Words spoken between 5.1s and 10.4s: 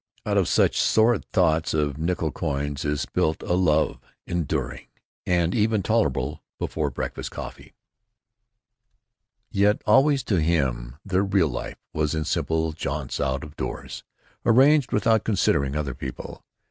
and even tolerable before breakfast coffee.) Yet always